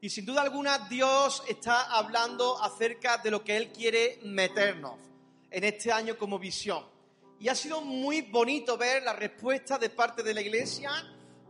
[0.00, 4.94] Y sin duda alguna Dios está hablando acerca de lo que Él quiere meternos
[5.50, 6.84] en este año como visión.
[7.40, 10.90] Y ha sido muy bonito ver la respuesta de parte de la iglesia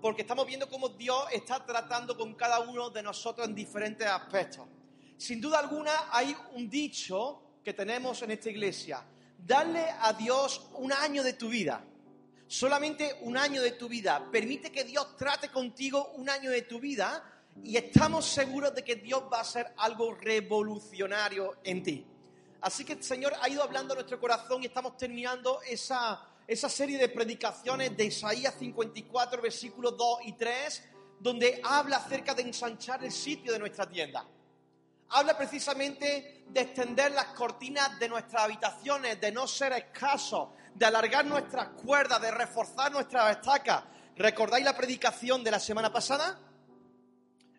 [0.00, 4.66] porque estamos viendo cómo Dios está tratando con cada uno de nosotros en diferentes aspectos.
[5.18, 9.04] Sin duda alguna hay un dicho que tenemos en esta iglesia.
[9.36, 11.84] Darle a Dios un año de tu vida.
[12.46, 14.26] Solamente un año de tu vida.
[14.30, 18.96] Permite que Dios trate contigo un año de tu vida y estamos seguros de que
[18.96, 22.06] Dios va a hacer algo revolucionario en ti.
[22.60, 26.68] Así que el Señor ha ido hablando a nuestro corazón y estamos terminando esa, esa
[26.68, 30.84] serie de predicaciones de Isaías 54, versículos 2 y 3,
[31.20, 34.26] donde habla acerca de ensanchar el sitio de nuestra tienda.
[35.10, 41.24] Habla precisamente de extender las cortinas de nuestras habitaciones, de no ser escasos, de alargar
[41.24, 43.84] nuestras cuerdas, de reforzar nuestras estacas.
[44.16, 46.38] ¿Recordáis la predicación de la semana pasada?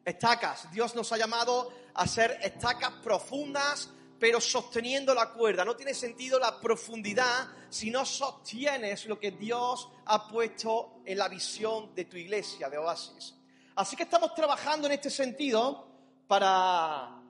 [0.10, 0.72] Estacas.
[0.72, 5.64] Dios nos ha llamado a ser estacas profundas, pero sosteniendo la cuerda.
[5.64, 11.28] No tiene sentido la profundidad si no sostienes lo que Dios ha puesto en la
[11.28, 13.36] visión de tu iglesia de Oasis.
[13.76, 15.88] Así que estamos trabajando en este sentido
[16.28, 17.22] para,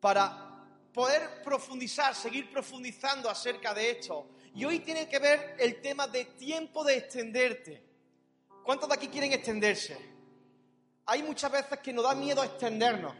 [0.00, 4.28] para poder profundizar, seguir profundizando acerca de esto.
[4.54, 7.82] Y hoy tiene que ver el tema de tiempo de extenderte.
[8.62, 10.11] ¿Cuántos de aquí quieren extenderse?
[11.12, 13.14] Hay muchas veces que nos da miedo extendernos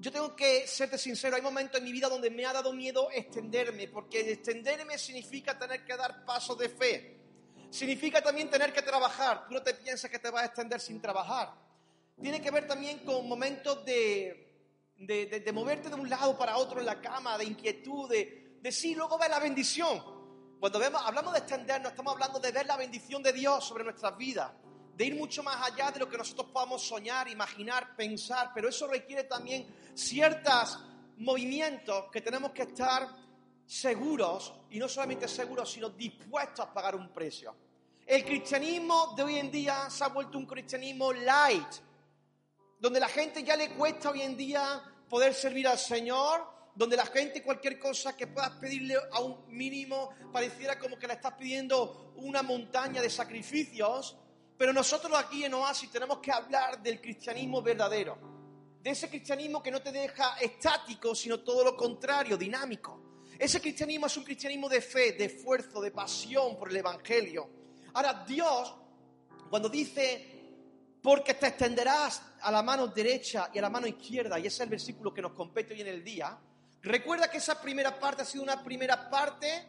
[0.00, 3.08] yo tengo que serte sincero, hay momentos en mi vida donde me ha dado miedo
[3.12, 7.16] extenderme, porque extenderme significa tener que dar pasos de fe.
[7.68, 9.46] Significa también tener que trabajar.
[9.48, 11.52] Tú no te piensas que te vas a extender sin trabajar.
[12.20, 14.54] Tiene que ver también con momentos de,
[14.96, 18.94] de, moverte de un lado para otro en la cama, de inquietud, de, de sí,
[18.94, 20.00] luego ver la bendición.
[20.60, 24.52] Cuando hablamos de extendernos, estamos hablando de ver la bendición de Dios sobre nuestras vidas
[24.98, 28.88] de ir mucho más allá de lo que nosotros podamos soñar, imaginar, pensar, pero eso
[28.88, 30.76] requiere también ciertos
[31.18, 33.08] movimientos que tenemos que estar
[33.64, 37.54] seguros, y no solamente seguros, sino dispuestos a pagar un precio.
[38.04, 41.74] El cristianismo de hoy en día se ha vuelto un cristianismo light,
[42.80, 46.44] donde la gente ya le cuesta hoy en día poder servir al Señor,
[46.74, 51.12] donde la gente cualquier cosa que puedas pedirle a un mínimo pareciera como que le
[51.12, 54.16] estás pidiendo una montaña de sacrificios,
[54.58, 58.18] pero nosotros aquí en Oasis tenemos que hablar del cristianismo verdadero,
[58.82, 63.22] de ese cristianismo que no te deja estático, sino todo lo contrario, dinámico.
[63.38, 67.48] Ese cristianismo es un cristianismo de fe, de esfuerzo, de pasión por el Evangelio.
[67.94, 68.74] Ahora, Dios,
[69.48, 70.26] cuando dice,
[71.00, 74.60] porque te extenderás a la mano derecha y a la mano izquierda, y ese es
[74.62, 76.36] el versículo que nos compete hoy en el día,
[76.82, 79.68] recuerda que esa primera parte ha sido una primera parte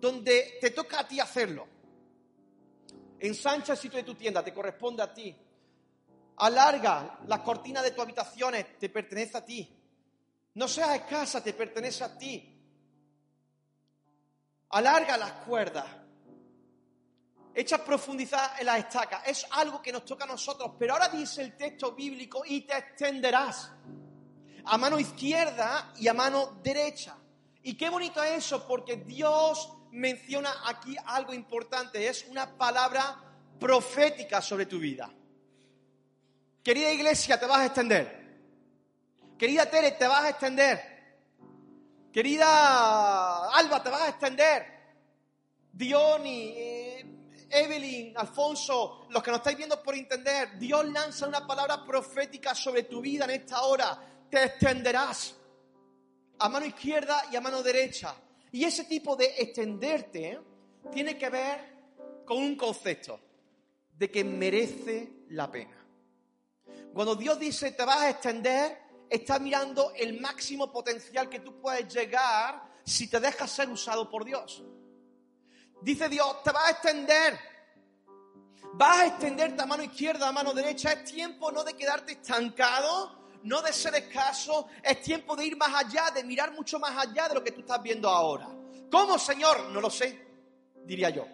[0.00, 1.77] donde te toca a ti hacerlo.
[3.20, 5.34] Ensancha el sitio de tu tienda, te corresponde a ti.
[6.36, 9.76] Alarga las cortinas de tu habitaciones, te pertenece a ti.
[10.54, 12.54] No seas escasa, te pertenece a ti.
[14.70, 15.86] Alarga las cuerdas.
[17.54, 19.26] Echa profundidad en las estacas.
[19.26, 20.72] Es algo que nos toca a nosotros.
[20.78, 23.72] Pero ahora dice el texto bíblico y te extenderás
[24.64, 27.16] a mano izquierda y a mano derecha.
[27.62, 33.16] Y qué bonito es eso, porque Dios menciona aquí algo importante, es una palabra
[33.58, 35.10] profética sobre tu vida.
[36.62, 38.18] Querida iglesia, te vas a extender.
[39.38, 40.98] Querida Tere, te vas a extender.
[42.12, 44.78] Querida Alba, te vas a extender.
[45.72, 47.18] Diony, eh,
[47.50, 52.82] Evelyn, Alfonso, los que nos estáis viendo por entender, Dios lanza una palabra profética sobre
[52.82, 53.98] tu vida en esta hora.
[54.28, 55.34] Te extenderás
[56.38, 58.14] a mano izquierda y a mano derecha.
[58.52, 60.40] Y ese tipo de extenderte
[60.92, 61.78] tiene que ver
[62.24, 63.20] con un concepto
[63.96, 65.76] de que merece la pena.
[66.92, 68.78] Cuando Dios dice te vas a extender,
[69.08, 74.24] está mirando el máximo potencial que tú puedes llegar si te dejas ser usado por
[74.24, 74.62] Dios.
[75.80, 77.38] Dice Dios, te vas a extender.
[78.74, 80.92] Vas a extenderte a mano izquierda, a mano derecha.
[80.92, 85.84] Es tiempo no de quedarte estancado, no de ser escaso, es tiempo de ir más
[85.84, 88.48] allá, de mirar mucho más allá de lo que tú estás viendo ahora.
[88.90, 89.70] ¿Cómo, Señor?
[89.70, 90.18] No lo sé,
[90.84, 91.26] diría yo.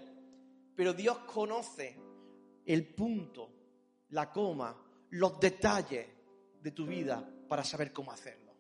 [0.75, 1.97] Pero Dios conoce
[2.67, 3.51] el punto,
[4.11, 4.77] la coma,
[5.11, 6.07] los detalles
[6.61, 8.53] de tu vida para saber cómo hacerlo.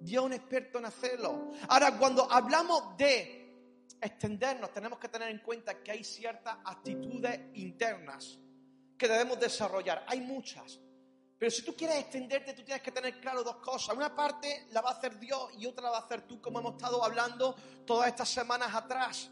[0.00, 1.52] Dios es un experto en hacerlo.
[1.68, 3.44] Ahora, cuando hablamos de
[4.00, 8.38] extendernos, tenemos que tener en cuenta que hay ciertas actitudes internas
[8.98, 10.04] que debemos desarrollar.
[10.06, 10.78] Hay muchas.
[11.38, 13.96] Pero si tú quieres extenderte, tú tienes que tener claro dos cosas.
[13.96, 16.60] Una parte la va a hacer Dios y otra la va a hacer tú, como
[16.60, 17.54] hemos estado hablando
[17.84, 19.30] todas estas semanas atrás.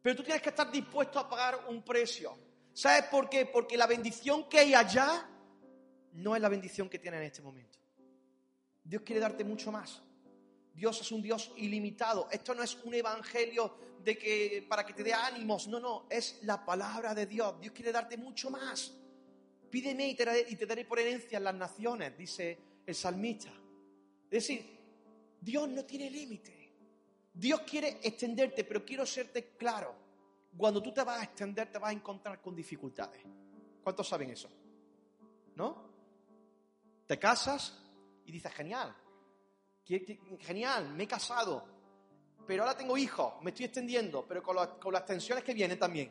[0.00, 2.38] Pero tú tienes que estar dispuesto a pagar un precio.
[2.72, 3.46] ¿Sabes por qué?
[3.46, 5.28] Porque la bendición que hay allá
[6.12, 7.78] no es la bendición que tienes en este momento.
[8.84, 10.02] Dios quiere darte mucho más.
[10.72, 12.28] Dios es un Dios ilimitado.
[12.30, 15.66] Esto no es un evangelio de que para que te dé ánimos.
[15.66, 17.58] No, no, es la palabra de Dios.
[17.60, 18.92] Dios quiere darte mucho más.
[19.70, 23.50] Pídeme y te daré, por herencia en las naciones, dice el salmista.
[24.24, 24.78] Es decir,
[25.40, 26.56] Dios no tiene límite.
[27.32, 29.94] Dios quiere extenderte, pero quiero serte claro.
[30.56, 33.22] Cuando tú te vas a extender, te vas a encontrar con dificultades.
[33.82, 34.48] ¿Cuántos saben eso?
[35.54, 35.90] ¿No?
[37.06, 37.78] Te casas
[38.24, 38.96] y dices, genial,
[40.40, 41.64] genial, me he casado,
[42.46, 46.10] pero ahora tengo hijos, me estoy extendiendo, pero con, con las tensiones que vienen también.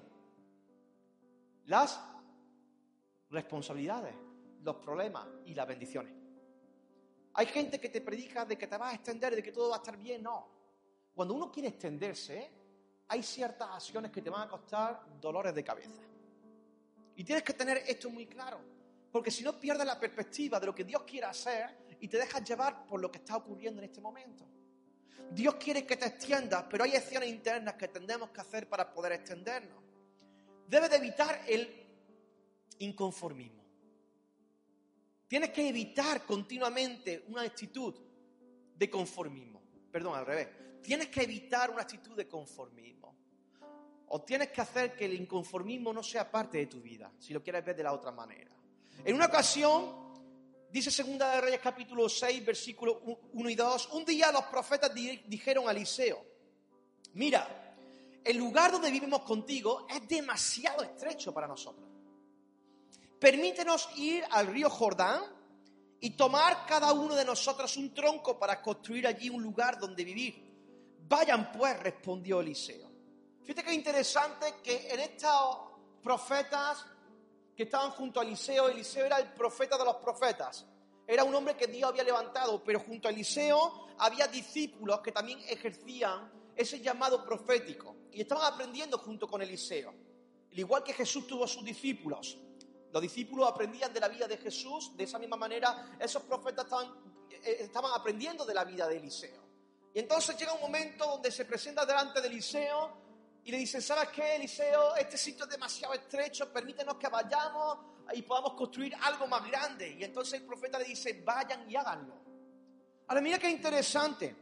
[1.65, 1.99] Las
[3.35, 4.15] responsabilidades,
[4.63, 6.13] los problemas y las bendiciones.
[7.33, 9.75] Hay gente que te predica de que te vas a extender, de que todo va
[9.75, 10.23] a estar bien.
[10.23, 10.47] No.
[11.13, 12.49] Cuando uno quiere extenderse,
[13.09, 16.01] hay ciertas acciones que te van a costar dolores de cabeza.
[17.15, 18.59] Y tienes que tener esto muy claro.
[19.11, 22.43] Porque si no pierdes la perspectiva de lo que Dios quiere hacer y te dejas
[22.43, 24.45] llevar por lo que está ocurriendo en este momento.
[25.31, 29.13] Dios quiere que te extiendas, pero hay acciones internas que tendemos que hacer para poder
[29.13, 29.83] extendernos.
[30.67, 31.84] Debes de evitar el
[32.79, 33.63] inconformismo.
[35.27, 37.95] Tienes que evitar continuamente una actitud
[38.77, 39.61] de conformismo.
[39.91, 40.47] Perdón, al revés.
[40.81, 43.15] Tienes que evitar una actitud de conformismo.
[44.07, 47.41] O tienes que hacer que el inconformismo no sea parte de tu vida, si lo
[47.41, 48.51] quieres ver de la otra manera.
[49.03, 50.13] En una ocasión,
[50.69, 52.97] dice Segunda de Reyes capítulo 6, versículos
[53.33, 56.23] 1 y 2, un día los profetas dijeron a Eliseo,
[57.15, 57.75] mira,
[58.23, 61.94] el lugar donde vivimos contigo es demasiado estrecho para nosotros
[63.19, 65.23] permítenos ir al río Jordán
[65.99, 70.45] y tomar cada uno de nosotros un tronco para construir allí un lugar donde vivir.
[71.07, 72.91] Vayan pues, respondió Eliseo.
[73.41, 75.57] Fíjate qué interesante que en estos
[76.01, 76.85] profetas
[77.55, 80.65] que estaban junto a Eliseo, Eliseo era el profeta de los profetas.
[81.07, 85.39] Era un hombre que Dios había levantado, pero junto a Eliseo había discípulos que también
[85.47, 89.93] ejercían ese llamado profético y estaban aprendiendo junto con Eliseo.
[90.51, 92.37] Al igual que Jesús tuvo sus discípulos,
[92.95, 96.87] los discípulos aprendían de la vida de Jesús, de esa misma manera esos profetas estaban,
[97.29, 99.43] eh, estaban aprendiendo de la vida de Eliseo.
[99.93, 102.93] Y entonces llega un momento donde se presenta delante de Eliseo
[103.43, 104.95] y le dicen, ¿sabes qué, Eliseo?
[104.95, 107.79] Este sitio es demasiado estrecho, permítenos que vayamos
[108.13, 109.97] y podamos construir algo más grande.
[109.99, 112.15] Y entonces el profeta le dice, vayan y háganlo.
[113.07, 114.33] Ahora mira qué interesante,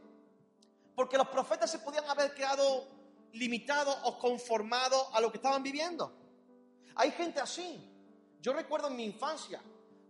[0.94, 2.86] porque los profetas se podían haber quedado
[3.32, 6.16] limitados o conformados a lo que estaban viviendo.
[6.94, 7.90] Hay gente así,
[8.44, 9.58] yo recuerdo en mi infancia,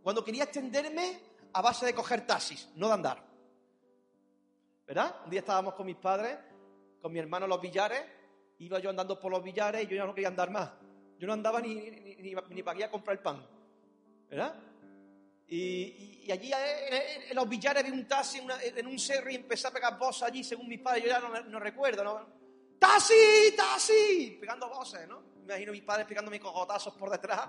[0.02, 1.20] cuando quería extenderme
[1.52, 3.24] a base de coger taxis, no de andar.
[4.84, 5.20] ¿Verdad?
[5.24, 6.36] Un día estábamos con mis padres,
[7.00, 8.02] con mi hermano en los billares,
[8.58, 10.68] iba yo andando por los billares y yo ya no quería andar más.
[11.16, 13.46] Yo no andaba ni, ni, ni, para ir a comprar el pan.
[14.28, 14.52] ¿Verdad?
[15.46, 16.50] Y, allí
[17.30, 20.42] en, los billares vi un taxi en, un cerro y empecé a pegar voces allí,
[20.42, 22.26] según mis padres, yo ya no, recuerdo, ¿no?
[22.80, 23.54] ¡Taxi!
[23.56, 24.38] ¡Taxi!
[24.40, 25.20] Pegando voces, ¿no?
[25.36, 27.48] Me imagino mis padres pegándome cogotazos por detrás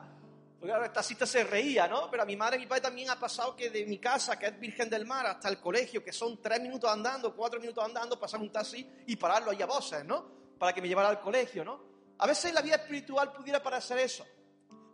[0.59, 2.09] porque el taxista se reía, ¿no?
[2.09, 4.47] Pero a mi madre y mi padre también ha pasado que de mi casa, que
[4.47, 8.19] es Virgen del Mar, hasta el colegio, que son tres minutos andando, cuatro minutos andando,
[8.19, 10.25] pasar un taxi y pararlo ahí a voces, ¿no?
[10.57, 11.81] Para que me llevara al colegio, ¿no?
[12.17, 14.25] A veces la vida espiritual pudiera parecer eso.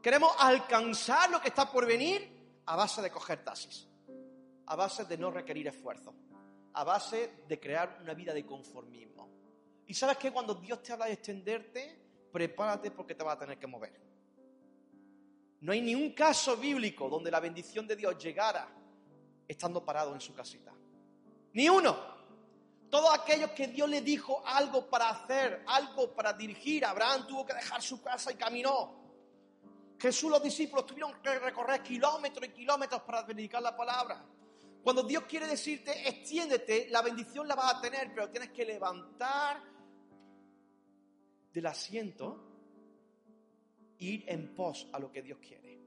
[0.02, 3.88] Queremos alcanzar lo que está por venir a base de coger taxis,
[4.66, 6.16] a base de no requerir esfuerzo,
[6.74, 9.30] a base de crear una vida de conformismo.
[9.86, 12.00] Y sabes que cuando Dios te habla de extenderte,
[12.32, 14.11] prepárate porque te va a tener que mover.
[15.62, 18.68] No hay ni un caso bíblico donde la bendición de Dios llegara
[19.48, 20.74] estando parado en su casita.
[21.54, 22.12] Ni uno.
[22.90, 26.84] Todos aquellos que Dios le dijo algo para hacer, algo para dirigir.
[26.84, 29.00] Abraham tuvo que dejar su casa y caminó.
[30.00, 34.26] Jesús, los discípulos tuvieron que recorrer kilómetros y kilómetros para predicar la palabra.
[34.84, 39.62] Cuando Dios quiere decirte, extiéndete, la bendición la vas a tener, pero tienes que levantar
[41.54, 42.51] del asiento
[44.02, 45.80] ir en pos a lo que Dios quiere.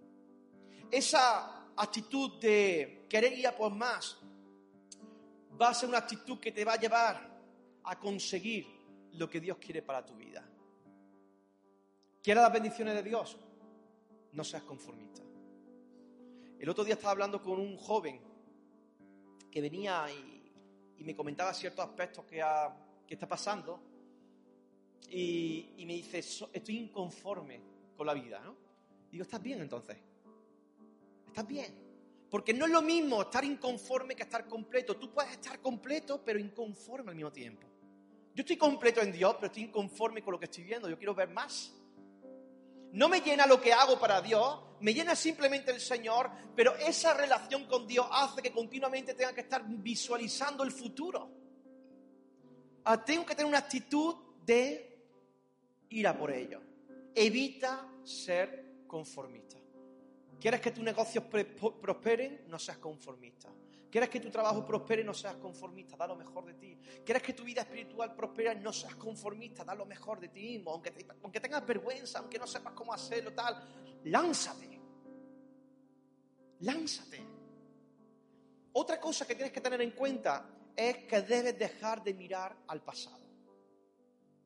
[0.91, 4.17] Esa actitud de querer ir a por más
[5.61, 7.35] va a ser una actitud que te va a llevar
[7.85, 8.67] a conseguir
[9.13, 10.49] lo que Dios quiere para tu vida.
[12.23, 13.37] ¿Quieres las bendiciones de Dios?
[14.33, 15.23] No seas conformista.
[16.59, 18.21] El otro día estaba hablando con un joven
[19.51, 20.41] que venía y,
[21.05, 22.43] me comentaba ciertos aspectos que,
[23.09, 23.79] está pasando
[25.11, 28.57] y, y me dice, estoy inconforme con la vida, ¿no?
[29.11, 29.97] Digo, ¿estás bien entonces?
[31.27, 31.85] ¿Estás bien?
[32.31, 34.97] Porque no es lo mismo estar inconforme que estar completo.
[34.97, 37.67] Tú puedes estar completo, pero inconforme al mismo tiempo.
[38.35, 40.89] Yo estoy completo en Dios, pero estoy inconforme con lo que estoy viendo.
[40.89, 41.73] Yo quiero ver más.
[42.93, 47.15] No me llena lo que hago para Dios, me llena simplemente el Señor, pero esa
[47.15, 51.31] relación con Dios hace que continuamente tenga que estar visualizando el futuro.
[52.85, 54.97] Ah, tengo que tener una actitud de
[55.89, 56.61] ir por ello.
[57.15, 59.59] Evita ser conformista.
[60.41, 62.45] ¿Quieres que tus negocios prosperen?
[62.49, 63.51] No seas conformista.
[63.91, 65.05] ¿Quieres que tu trabajo prospere?
[65.05, 66.77] No seas conformista, da lo mejor de ti.
[67.05, 68.57] ¿Quieres que tu vida espiritual prospere?
[68.57, 70.73] No seas conformista, da lo mejor de ti mismo.
[70.73, 70.93] Aunque,
[71.23, 73.57] aunque tengas vergüenza, aunque no sepas cómo hacerlo, tal,
[74.05, 74.81] lánzate.
[76.59, 77.21] Lánzate.
[78.73, 82.83] Otra cosa que tienes que tener en cuenta es que debes dejar de mirar al
[82.83, 83.25] pasado.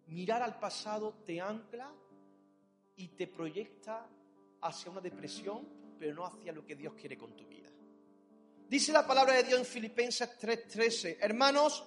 [0.08, 1.90] Mirar al pasado te ancla
[2.98, 4.06] y te proyecta
[4.60, 5.66] hacia una depresión,
[5.98, 7.68] pero no hacia lo que Dios quiere con tu vida.
[8.68, 11.84] Dice la palabra de Dios en Filipenses 3:13, hermanos,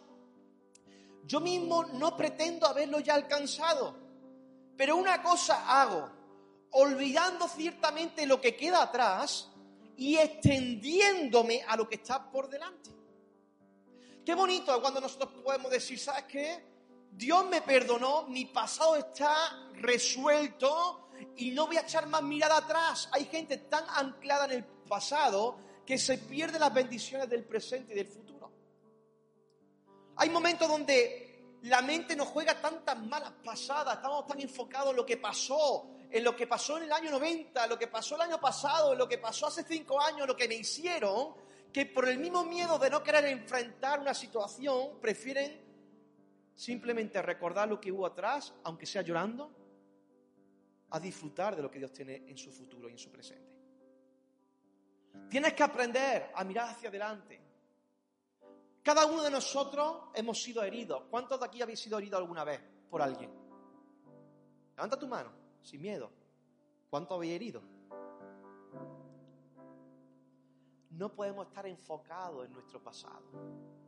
[1.26, 3.96] yo mismo no pretendo haberlo ya alcanzado,
[4.76, 6.10] pero una cosa hago,
[6.72, 9.52] olvidando ciertamente lo que queda atrás
[9.98, 12.90] y extendiéndome a lo que está por delante.
[14.26, 16.71] Qué bonito cuando nosotros podemos decir, ¿sabes qué?
[17.12, 23.10] Dios me perdonó, mi pasado está resuelto y no voy a echar más mirada atrás.
[23.12, 27.98] Hay gente tan anclada en el pasado que se pierde las bendiciones del presente y
[27.98, 28.52] del futuro.
[30.16, 35.06] Hay momentos donde la mente nos juega tantas malas pasadas, estamos tan enfocados en lo
[35.06, 38.22] que pasó, en lo que pasó en el año 90, en lo que pasó el
[38.22, 41.36] año pasado, lo que pasó hace cinco años, lo que me hicieron,
[41.72, 45.71] que por el mismo miedo de no querer enfrentar una situación, prefieren
[46.62, 49.52] simplemente recordar lo que hubo atrás, aunque sea llorando,
[50.92, 53.50] a disfrutar de lo que Dios tiene en su futuro y en su presente.
[55.28, 57.42] Tienes que aprender a mirar hacia adelante.
[58.84, 61.06] Cada uno de nosotros hemos sido heridos.
[61.10, 63.32] ¿Cuántos de aquí habéis sido heridos alguna vez por alguien?
[64.76, 65.32] Levanta tu mano,
[65.64, 66.12] sin miedo.
[66.92, 67.64] ¿Cuántos habéis herido?
[70.92, 73.81] No podemos estar enfocados en nuestro pasado.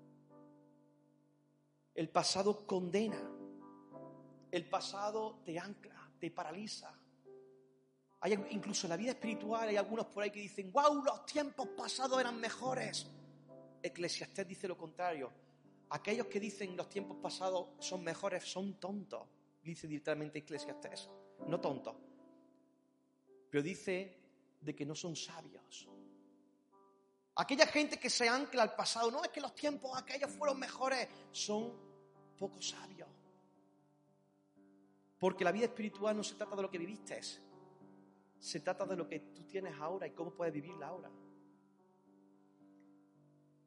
[1.95, 3.21] El pasado condena.
[4.51, 6.95] El pasado te ancla, te paraliza
[8.31, 12.19] incluso en la vida espiritual hay algunos por ahí que dicen, wow, los tiempos pasados
[12.19, 13.07] eran mejores.
[13.81, 15.31] Eclesiastés dice lo contrario.
[15.89, 19.27] Aquellos que dicen los tiempos pasados son mejores son tontos.
[19.61, 21.09] Dice directamente Eclesiastés.
[21.47, 21.95] No tontos.
[23.49, 24.17] Pero dice
[24.61, 25.89] de que no son sabios.
[27.35, 31.07] Aquella gente que se ancla al pasado, no es que los tiempos aquellos fueron mejores,
[31.31, 31.73] son
[32.37, 33.09] poco sabios.
[35.17, 37.19] Porque la vida espiritual no se trata de lo que viviste,
[38.39, 41.09] se trata de lo que tú tienes ahora y cómo puedes vivirla ahora.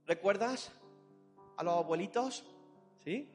[0.06, 0.70] ¿Recuerdas
[1.56, 2.44] a los abuelitos?
[3.02, 3.28] ¿Sí?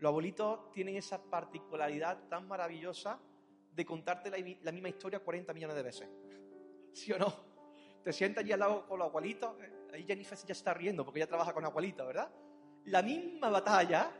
[0.00, 3.18] Los abuelitos tienen esa particularidad tan maravillosa
[3.72, 6.08] de contarte la, misma historia 40 millones de veces.
[6.92, 7.49] ¿Sí o no?
[8.02, 9.54] Te sientas allí al lado con los abuelitos.
[9.60, 12.30] Eh, ahí Jennifer ya está riendo porque ella trabaja con abuelitos, ¿verdad?
[12.84, 14.10] La misma batalla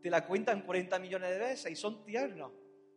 [0.00, 2.52] te la cuentan 40 millones de veces y son tiernos.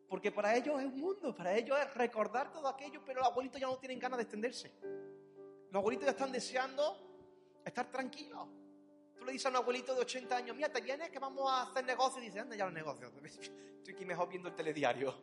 [0.07, 3.61] Porque para ellos es un mundo, para ellos es recordar todo aquello, pero los abuelitos
[3.61, 4.71] ya no tienen ganas de extenderse.
[5.71, 6.97] Los abuelitos ya están deseando
[7.63, 8.47] estar tranquilos.
[9.17, 11.63] Tú le dices a un abuelito de 80 años, mira, ¿te vienes que vamos a
[11.63, 12.23] hacer negocios?
[12.23, 13.11] Y dice, anda ya los negocios.
[13.23, 15.13] Estoy aquí mejor viendo el telediario.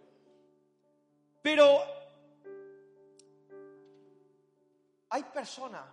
[1.43, 1.81] Pero
[5.11, 5.85] hay personas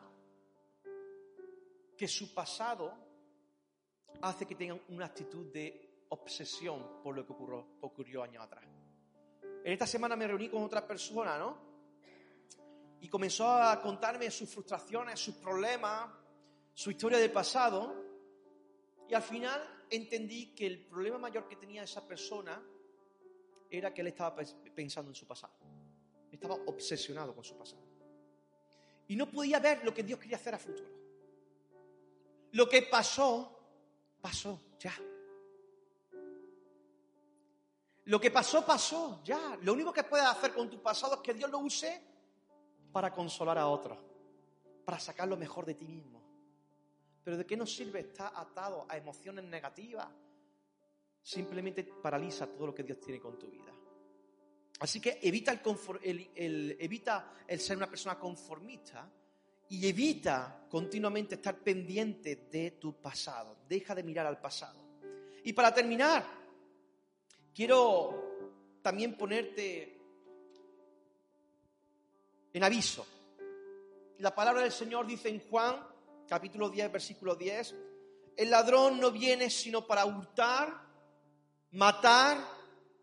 [1.97, 2.93] que su pasado
[4.21, 8.65] hace que tengan una actitud de obsesión por lo que ocurrió, ocurrió años atrás.
[9.63, 11.57] En esta semana me reuní con otra persona, ¿no?
[13.01, 16.09] Y comenzó a contarme sus frustraciones, sus problemas,
[16.73, 18.03] su historia del pasado.
[19.09, 22.61] Y al final entendí que el problema mayor que tenía esa persona
[23.69, 24.35] era que él estaba
[24.75, 25.53] pensando en su pasado.
[26.31, 27.82] Estaba obsesionado con su pasado.
[29.07, 30.89] Y no podía ver lo que Dios quería hacer a futuro.
[32.51, 33.59] Lo que pasó,
[34.21, 34.93] pasó, ya.
[38.05, 39.57] Lo que pasó, pasó, ya.
[39.61, 42.01] Lo único que puedes hacer con tu pasado es que Dios lo use
[42.91, 43.97] para consolar a otros,
[44.85, 46.21] para sacar lo mejor de ti mismo.
[47.23, 50.07] Pero ¿de qué nos sirve estar atado a emociones negativas?
[51.21, 53.73] Simplemente paraliza todo lo que Dios tiene con tu vida.
[54.79, 55.61] Así que evita
[56.01, 59.09] el, evita el ser una persona conformista
[59.69, 63.57] y evita continuamente estar pendiente de tu pasado.
[63.67, 64.81] Deja de mirar al pasado.
[65.43, 66.25] Y para terminar,
[67.53, 69.99] quiero también ponerte
[72.53, 73.05] en aviso.
[74.19, 75.85] La palabra del Señor dice en Juan,
[76.27, 77.75] capítulo 10, versículo 10,
[78.37, 80.81] el ladrón no viene sino para hurtar,
[81.71, 82.37] matar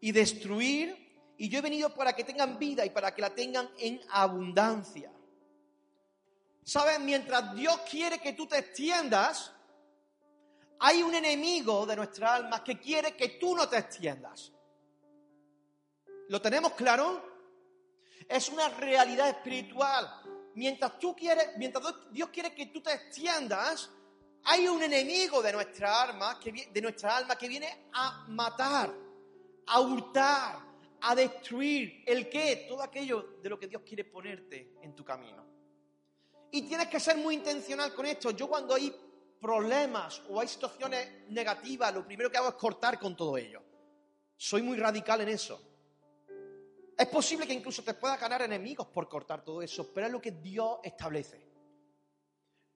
[0.00, 1.10] y destruir,
[1.40, 5.11] y yo he venido para que tengan vida y para que la tengan en abundancia.
[6.62, 7.00] ¿Sabes?
[7.00, 9.50] Mientras Dios quiere que tú te extiendas,
[10.80, 14.52] hay un enemigo de nuestra alma que quiere que tú no te extiendas.
[16.28, 17.25] ¿Lo tenemos claro?
[18.28, 20.50] Es una realidad espiritual.
[20.56, 23.88] Mientras tú quieres, mientras Dios quiere que tú te extiendas,
[24.44, 25.52] hay un enemigo de
[26.38, 28.92] que, de nuestra alma que viene a matar,
[29.68, 30.70] a hurtar,
[31.02, 35.45] a destruir el qué, todo aquello de lo que Dios quiere ponerte en tu camino.
[36.50, 38.33] Y tienes que ser muy intencional con esto.
[38.33, 38.92] Yo cuando hay
[39.40, 43.62] problemas o hay situaciones negativas, lo primero que hago es cortar con todo ello.
[44.37, 45.61] Soy muy radical en eso.
[46.97, 50.21] Es posible que incluso te pueda ganar enemigos por cortar todo eso, pero es lo
[50.21, 51.50] que Dios establece.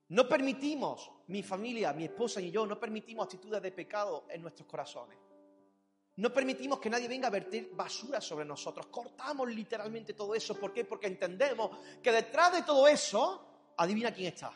[0.09, 4.69] No permitimos, mi familia, mi esposa y yo, no permitimos actitudes de pecado en nuestros
[4.69, 5.19] corazones.
[6.17, 8.87] No permitimos que nadie venga a verter basura sobre nosotros.
[8.87, 10.55] Cortamos literalmente todo eso.
[10.59, 10.85] ¿Por qué?
[10.85, 14.53] Porque entendemos que detrás de todo eso, adivina quién está.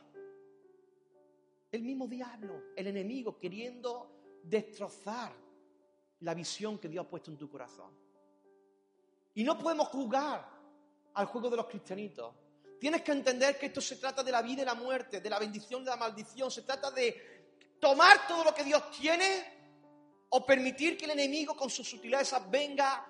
[1.70, 5.32] El mismo diablo, el enemigo, queriendo destrozar
[6.20, 7.92] la visión que Dios ha puesto en tu corazón.
[9.34, 10.48] Y no podemos jugar
[11.14, 12.34] al juego de los cristianitos.
[12.78, 15.40] Tienes que entender que esto se trata de la vida y la muerte, de la
[15.40, 16.50] bendición y la maldición.
[16.50, 19.57] Se trata de tomar todo lo que Dios tiene
[20.30, 23.06] o permitir que el enemigo con sus sutilezas venga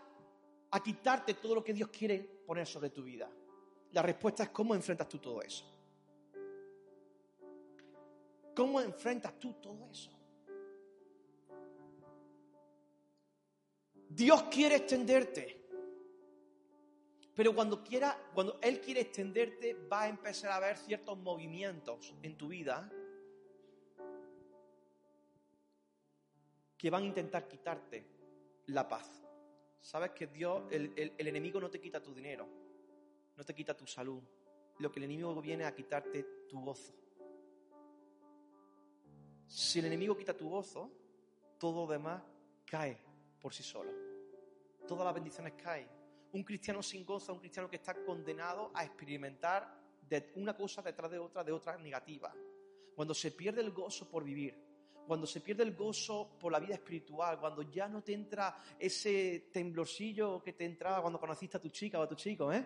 [0.70, 3.30] a quitarte todo lo que Dios quiere poner sobre tu vida.
[3.92, 5.64] La respuesta es cómo enfrentas tú todo eso.
[8.54, 10.10] ¿Cómo enfrentas tú todo eso?
[14.08, 15.56] Dios quiere extenderte.
[17.34, 22.36] Pero cuando quiera, cuando Él quiere extenderte, va a empezar a ver ciertos movimientos en
[22.36, 22.90] tu vida
[26.78, 28.06] que van a intentar quitarte
[28.66, 29.24] la paz.
[29.80, 32.48] Sabes que Dios, el, el enemigo no te quita tu dinero,
[33.36, 34.22] no te quita tu salud.
[34.78, 36.94] Lo que el enemigo viene a quitarte tu gozo.
[39.46, 40.92] Si el enemigo quita tu gozo,
[41.58, 42.22] todo lo demás
[42.64, 42.96] cae
[43.40, 43.90] por sí solo.
[44.86, 45.88] Todas las bendiciones caen.
[46.32, 51.10] Un cristiano sin gozo un cristiano que está condenado a experimentar de una cosa detrás
[51.10, 52.32] de otra, de otra negativa.
[52.94, 54.67] Cuando se pierde el gozo por vivir,
[55.08, 59.48] cuando se pierde el gozo por la vida espiritual, cuando ya no te entra ese
[59.50, 62.64] temblorcillo que te entraba cuando conociste a tu chica o a tu chico, ¿eh?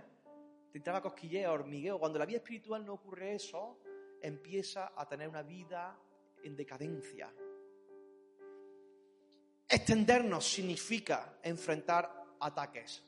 [0.70, 1.98] Te entraba cosquilleo, hormigueo.
[2.00, 3.78] Cuando la vida espiritual no ocurre eso,
[4.20, 5.96] empieza a tener una vida
[6.42, 7.32] en decadencia.
[9.68, 13.04] Extendernos significa enfrentar ataques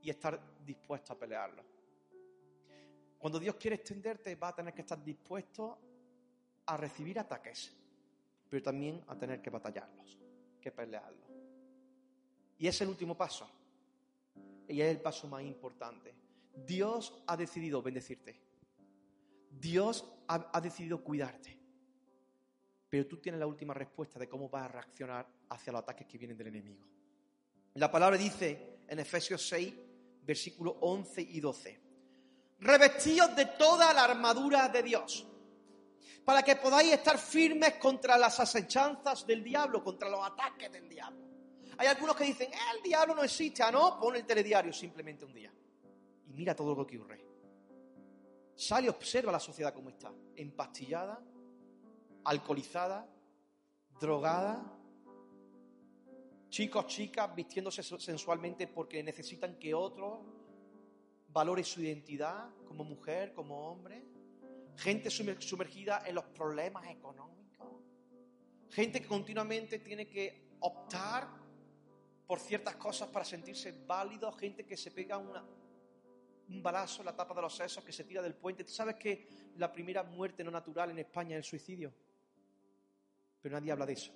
[0.00, 1.64] y estar dispuesto a pelearlo.
[3.18, 5.78] Cuando Dios quiere extenderte, va a tener que estar dispuesto
[6.66, 7.79] a recibir ataques,
[8.50, 10.18] pero también a tener que batallarlos,
[10.60, 11.30] que pelearlos.
[12.58, 13.48] Y es el último paso.
[14.68, 16.14] Y es el paso más importante.
[16.54, 18.38] Dios ha decidido bendecirte.
[19.50, 21.56] Dios ha, decidido cuidarte.
[22.88, 26.18] Pero tú tienes la última respuesta de cómo vas a reaccionar hacia los ataques que
[26.18, 26.84] vienen del enemigo.
[27.74, 29.74] La palabra dice en Efesios 6,
[30.24, 31.80] versículos 11 y 12.
[32.60, 35.26] Revestíos de toda la armadura de Dios,
[36.24, 41.26] para que podáis estar firmes contra las asechanzas del diablo, contra los ataques del diablo.
[41.78, 45.32] Hay algunos que dicen, el diablo no existe, ah, no, pon el telediario simplemente un
[45.32, 45.52] día.
[46.26, 47.24] Y mira todo lo que ocurre.
[48.54, 51.18] Sale y observa la sociedad como está, empastillada,
[52.24, 53.08] alcoholizada,
[53.98, 54.62] drogada,
[56.50, 60.22] chicos, chicas vistiéndose sensualmente porque necesitan que otro
[61.28, 64.04] valore su identidad como mujer, como hombre,
[64.80, 67.68] gente sumergida en los problemas económicos,
[68.70, 71.28] gente que continuamente tiene que optar
[72.26, 77.34] por ciertas cosas para sentirse válido, gente que se pega un balazo en la tapa
[77.34, 78.64] de los sesos, que se tira del puente.
[78.64, 81.92] ¿Tú sabes que la primera muerte no natural en España es el suicidio?
[83.42, 84.12] Pero nadie habla de eso.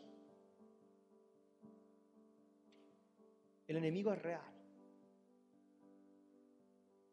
[3.67, 4.54] El enemigo es real.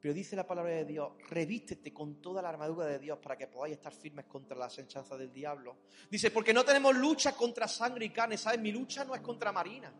[0.01, 3.47] Pero dice la palabra de Dios, revístete con toda la armadura de Dios para que
[3.47, 5.77] podáis estar firmes contra la asechanza del diablo.
[6.09, 8.59] Dice, porque no tenemos lucha contra sangre y carne, ¿sabes?
[8.59, 9.93] Mi lucha no es contra Marina.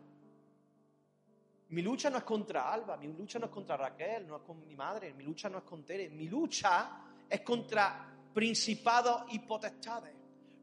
[1.68, 4.66] Mi lucha no es contra Alba, mi lucha no es contra Raquel, no es con
[4.66, 6.10] mi madre, mi lucha no es con Tere.
[6.10, 10.14] Mi lucha es contra principados y potestades.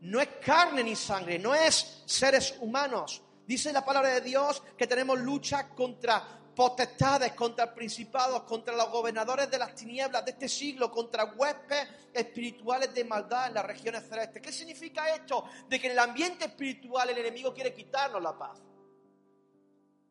[0.01, 4.85] No es carne ni sangre, no es seres humanos, Dice la palabra de Dios que
[4.85, 10.91] tenemos lucha contra potestades, contra principados, contra los gobernadores de las tinieblas de este siglo,
[10.91, 14.41] contra huéspedes espirituales de maldad en las regiones celestes.
[14.41, 15.45] ¿Qué significa esto?
[15.67, 18.61] De que en el ambiente espiritual el enemigo quiere quitarnos la paz.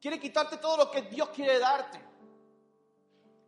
[0.00, 2.00] Quiere quitarte todo lo que Dios quiere darte.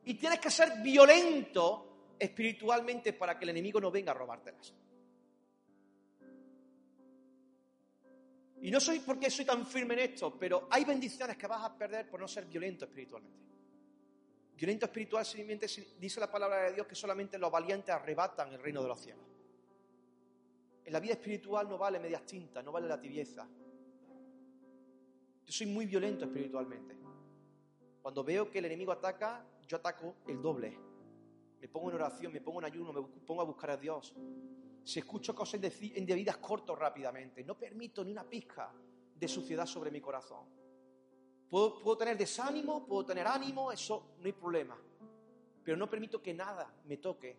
[0.05, 4.75] Y tienes que ser violento espiritualmente para que el enemigo no venga a robártelas.
[8.63, 11.77] Y no soy porque soy tan firme en esto, pero hay bendiciones que vas a
[11.77, 13.51] perder por no ser violento espiritualmente.
[14.55, 15.67] Violento espiritual simplemente
[15.99, 19.25] dice la palabra de Dios que solamente los valientes arrebatan el reino de los cielos.
[20.85, 23.49] En la vida espiritual no vale medias tintas, no vale la tibieza.
[25.47, 26.95] Yo soy muy violento espiritualmente.
[28.03, 30.77] Cuando veo que el enemigo ataca, yo ataco el doble.
[31.61, 34.15] Me pongo en oración, me pongo en ayuno, me pongo a buscar a Dios.
[34.91, 37.45] Si escucho cosas indebidas, corto rápidamente.
[37.45, 38.75] No permito ni una pizca
[39.15, 40.45] de suciedad sobre mi corazón.
[41.49, 44.77] Puedo, puedo tener desánimo, puedo tener ánimo, eso no hay problema.
[45.63, 47.39] Pero no permito que nada me toque,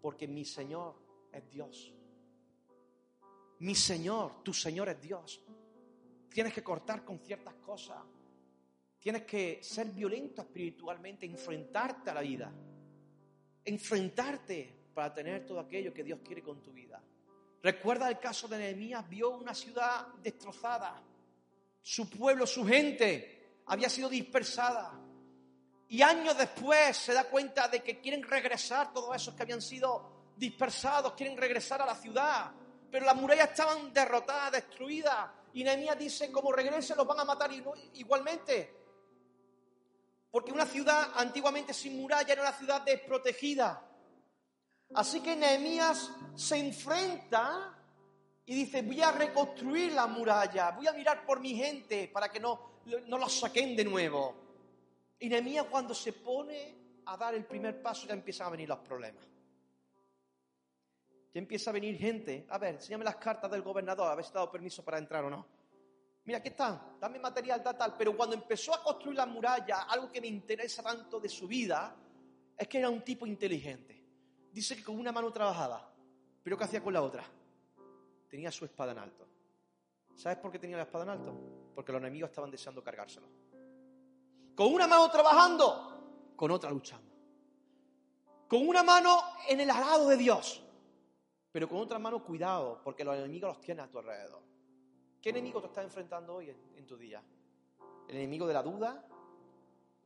[0.00, 0.94] porque mi Señor
[1.30, 1.92] es Dios.
[3.58, 5.44] Mi Señor, tu Señor es Dios.
[6.30, 7.98] Tienes que cortar con ciertas cosas.
[8.98, 12.50] Tienes que ser violento espiritualmente, enfrentarte a la vida.
[13.66, 17.00] Enfrentarte para tener todo aquello que Dios quiere con tu vida.
[17.62, 21.02] Recuerda el caso de Nehemías, vio una ciudad destrozada.
[21.82, 24.98] Su pueblo, su gente había sido dispersada.
[25.88, 30.32] Y años después se da cuenta de que quieren regresar todos esos que habían sido
[30.36, 32.52] dispersados, quieren regresar a la ciudad
[32.90, 35.30] pero las murallas estaban derrotadas, destruidas.
[35.52, 37.50] Y Nehemías dice, como regresen los van a matar
[37.94, 38.74] igualmente.
[40.30, 43.85] Porque una ciudad antiguamente sin muralla era una ciudad desprotegida.
[44.94, 47.74] Así que Nehemías se enfrenta
[48.44, 52.40] y dice, voy a reconstruir la muralla, voy a mirar por mi gente para que
[52.40, 54.34] no, no saquen de nuevo.
[55.18, 58.78] Y Nehemías cuando se pone a dar el primer paso ya empiezan a venir los
[58.78, 59.36] problemas
[61.36, 62.46] ya empieza a venir gente.
[62.48, 65.28] A ver, enséñame las cartas del gobernador, a ver si dado permiso para entrar o
[65.28, 65.46] no.
[66.24, 67.94] Mira, aquí están, dame material, tal, tal.
[67.94, 71.94] Pero cuando empezó a construir la muralla, algo que me interesa tanto de su vida,
[72.56, 73.95] es que era un tipo inteligente.
[74.56, 75.92] Dice que con una mano trabajaba,
[76.42, 77.22] pero ¿qué hacía con la otra?
[78.28, 79.28] Tenía su espada en alto.
[80.14, 81.34] ¿Sabes por qué tenía la espada en alto?
[81.74, 83.28] Porque los enemigos estaban deseando cargárselo.
[84.54, 87.12] Con una mano trabajando, con otra luchando.
[88.48, 90.62] Con una mano en el arado de Dios
[91.56, 94.42] pero con otra mano, cuidado, porque los enemigos los tienes a tu alrededor.
[95.22, 97.22] ¿Qué enemigo te estás enfrentando hoy en, tu día?
[98.06, 99.08] ¿El enemigo de la duda?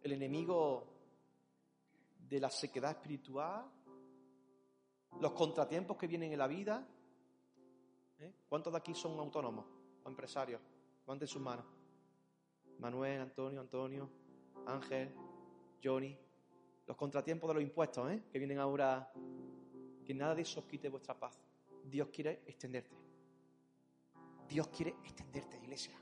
[0.00, 0.86] ¿El enemigo
[2.20, 3.64] de la sequedad espiritual?
[5.18, 6.87] ¿Los contratiempos que vienen en la vida?
[8.18, 8.33] ¿Eh?
[8.49, 9.64] ¿Cuántos de aquí son autónomos
[10.05, 10.61] o empresarios?
[11.07, 11.64] Levanten sus manos.
[12.79, 14.09] Manuel, Antonio, Antonio,
[14.66, 15.12] Ángel,
[15.83, 16.16] Johnny.
[16.87, 18.23] Los contratiempos de los impuestos, ¿eh?
[18.31, 19.12] que vienen ahora
[20.05, 21.40] que nada de eso quite vuestra paz.
[21.85, 22.96] Dios quiere extenderte.
[24.49, 25.96] Dios quiere extenderte, iglesia.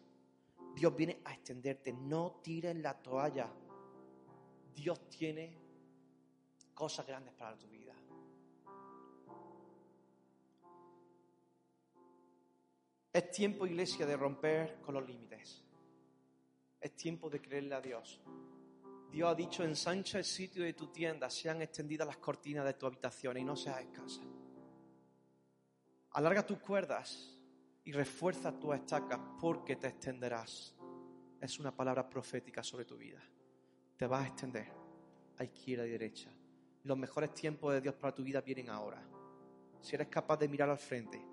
[0.74, 1.92] Dios viene a extenderte.
[1.92, 3.52] No tires la toalla.
[4.74, 5.58] Dios tiene
[6.72, 7.94] cosas grandes para tu vida.
[13.12, 15.64] Es tiempo, iglesia, de romper con los límites.
[16.80, 18.20] Es tiempo de creerle a Dios.
[19.10, 22.86] Dios ha dicho, ensancha el sitio de tu tienda, sean extendidas las cortinas de tu
[22.86, 24.20] habitación y no seas escasa.
[26.12, 27.38] Alarga tus cuerdas
[27.84, 30.74] y refuerza tus estacas porque te extenderás.
[31.40, 33.22] Es una palabra profética sobre tu vida.
[33.96, 34.70] Te vas a extender
[35.38, 36.30] a izquierda y derecha.
[36.84, 39.02] Los mejores tiempos de Dios para tu vida vienen ahora.
[39.80, 41.24] Si eres capaz de mirar al frente,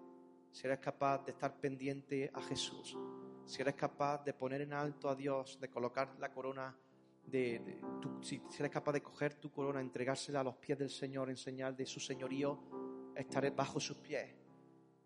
[0.56, 2.98] si eres capaz de estar pendiente a Jesús,
[3.46, 6.74] si eres capaz de poner en alto a Dios, de colocar la corona
[7.26, 7.82] de,
[8.22, 11.76] si, eres capaz de coger tu corona, entregársela a los pies del Señor en señal
[11.76, 12.58] de su señorío,
[13.18, 14.34] estaré bajo sus pies.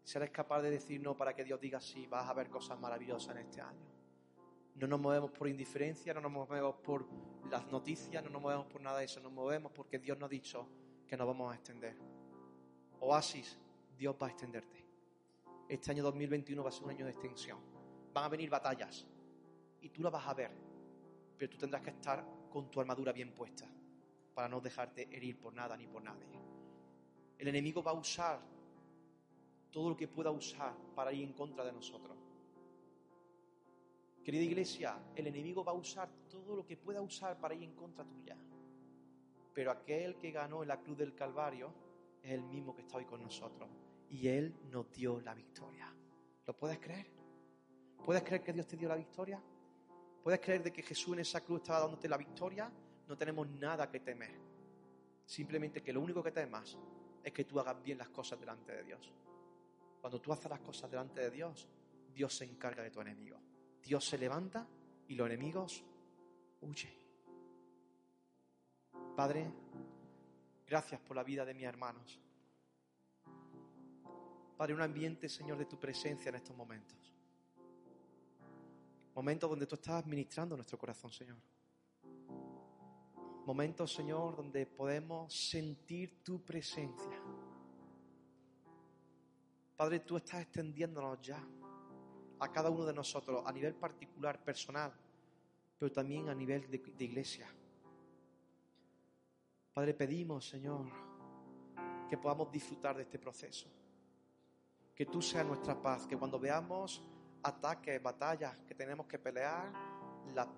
[0.04, 2.80] Si eres capaz de decir no para que Dios diga sí, vas a ver cosas
[2.80, 3.88] maravillosas en este año.
[4.76, 7.08] No nos movemos por indiferencia, no nos movemos por
[7.50, 10.30] las noticias, no nos movemos por nada de eso, nos movemos porque Dios nos ha
[10.30, 10.70] dicho
[11.08, 11.98] que nos vamos a extender.
[13.00, 13.58] Oasis,
[13.98, 14.88] Dios va a extenderte.
[15.70, 17.60] Este año 2021 va a ser un año de extensión.
[18.14, 19.06] Van a venir batallas
[19.82, 20.70] y tú las vas a ver
[21.40, 23.66] pero tú tendrás que estar con tu armadura bien puesta
[24.36, 26.28] para no dejarte herir por nada ni por nadie.
[27.38, 28.42] El enemigo va a usar
[29.72, 32.18] todo lo que pueda usar para ir en contra de nosotros.
[34.22, 37.74] Querida iglesia, el enemigo va a usar todo lo que pueda usar para ir en
[37.74, 38.36] contra tuya.
[39.54, 41.74] Pero aquel que ganó en la cruz del Calvario
[42.22, 43.70] es el mismo que está hoy con nosotros.
[44.10, 45.93] Y Él nos dio la victoria.
[46.45, 47.08] ¿Lo puedes creer?
[48.04, 49.41] ¿Puedes creer que Dios te dio la victoria?
[50.24, 52.72] ¿Puedes creer de que Jesús en esa cruz estaba dándote la victoria?
[53.08, 54.36] No tenemos nada que temer.
[55.26, 56.78] Simplemente que lo único que temas
[57.24, 59.13] es que tú hagas bien las cosas delante de Dios.
[60.02, 61.67] Cuando tú haces las cosas delante de Dios,
[62.13, 63.38] Dios se encarga de tu enemigo.
[63.84, 64.67] Dios se levanta
[65.08, 65.84] y los enemigos
[66.62, 66.93] huyen.
[69.15, 69.52] Padre,
[70.65, 72.19] gracias por la vida de mis hermanos.
[74.60, 77.15] Padre, un ambiente, Señor, de tu presencia en estos momentos.
[79.15, 81.38] Momentos donde tú estás ministrando nuestro corazón, Señor.
[83.45, 87.24] Momentos, Señor, donde podemos sentir tu presencia.
[89.78, 91.41] Padre, tú estás extendiéndonos ya
[92.41, 94.91] a cada uno de nosotros a nivel particular, personal,
[95.78, 97.48] pero también a nivel de, de iglesia.
[99.74, 100.86] Padre, pedimos, Señor,
[102.10, 103.69] que podamos disfrutar de este proceso.
[105.00, 107.02] Que tú seas nuestra paz, que cuando veamos
[107.44, 109.72] ataques, batallas que tenemos que pelear,
[110.36, 110.50] las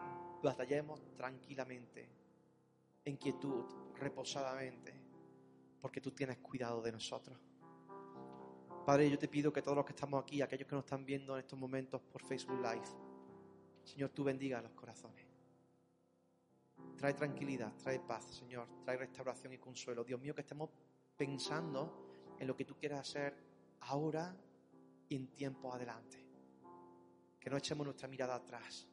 [0.42, 2.10] batallemos tranquilamente,
[3.06, 3.66] en quietud,
[4.00, 5.00] reposadamente,
[5.80, 7.38] porque tú tienes cuidado de nosotros.
[8.84, 11.36] Padre, yo te pido que todos los que estamos aquí, aquellos que nos están viendo
[11.36, 12.88] en estos momentos por Facebook Live,
[13.84, 15.24] Señor, tú bendiga los corazones.
[16.98, 20.04] Trae tranquilidad, trae paz, Señor, trae restauración y consuelo.
[20.04, 20.72] Dios mío, que estemos
[21.16, 23.51] pensando en lo que tú quieres hacer
[23.82, 24.36] ahora
[25.08, 26.18] y en tiempo adelante.
[27.40, 28.88] Que no echemos nuestra mirada atrás.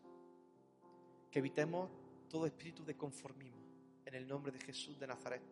[1.31, 1.91] Que evitemos
[2.29, 3.63] todo espíritu de conformismo
[4.05, 5.43] en el nombre de Jesús de Nazaret.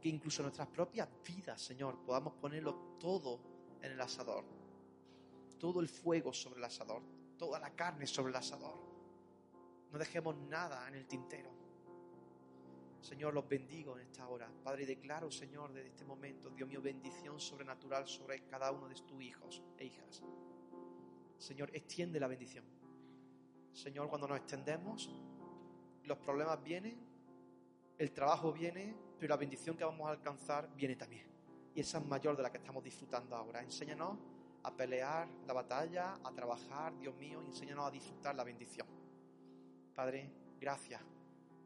[0.00, 3.40] Que incluso nuestras propias vidas, Señor, podamos ponerlo todo
[3.82, 4.44] en el asador.
[5.58, 7.02] Todo el fuego sobre el asador.
[7.38, 8.78] Toda la carne sobre el asador.
[9.92, 11.65] No dejemos nada en el tintero.
[13.00, 14.50] Señor, los bendigo en esta hora.
[14.64, 19.20] Padre, declaro, Señor, desde este momento, Dios mío, bendición sobrenatural sobre cada uno de tus
[19.22, 20.22] hijos e hijas.
[21.38, 22.64] Señor, extiende la bendición.
[23.72, 25.10] Señor, cuando nos extendemos,
[26.04, 26.98] los problemas vienen,
[27.98, 31.26] el trabajo viene, pero la bendición que vamos a alcanzar viene también.
[31.74, 33.62] Y esa es mayor de la que estamos disfrutando ahora.
[33.62, 34.18] Enséñanos
[34.62, 38.86] a pelear la batalla, a trabajar, Dios mío, y enséñanos a disfrutar la bendición.
[39.94, 41.02] Padre, gracias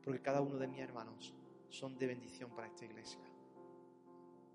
[0.04, 1.34] porque cada uno de mis hermanos
[1.68, 3.20] son de bendición para esta iglesia.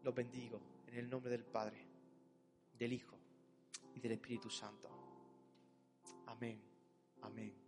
[0.04, 1.78] Los bendigo en el nombre del Padre,
[2.78, 3.18] del Hijo
[3.94, 4.90] y del Espíritu Santo.
[6.28, 6.62] Amén,
[7.22, 7.65] amén.